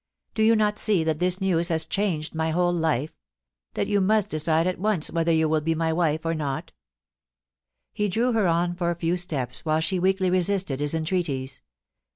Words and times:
Do 0.33 0.41
you 0.41 0.55
not 0.55 0.79
see 0.79 1.03
that 1.03 1.19
this 1.19 1.39
news 1.39 1.69
has 1.69 1.85
changed 1.85 2.33
my 2.33 2.49
whole 2.49 2.73
life— 2.73 3.11
that 3.75 3.85
you 3.85 4.01
must 4.01 4.31
decide 4.31 4.65
at 4.65 4.79
once 4.79 5.11
whether 5.11 5.31
you 5.31 5.47
will 5.47 5.61
be 5.61 5.75
my 5.75 5.93
wife 5.93 6.25
or 6.25 6.33
not?' 6.33 6.71
He 7.93 8.07
drew 8.07 8.31
her 8.33 8.47
on 8.47 8.73
for 8.73 8.89
a 8.89 8.95
few 8.95 9.15
steps, 9.15 9.63
while 9.63 9.79
she 9.79 9.99
weakly 9.99 10.31
resisted 10.31 10.79
his 10.79 10.95
entreaties. 10.95 11.61